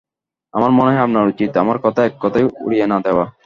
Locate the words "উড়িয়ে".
2.65-2.85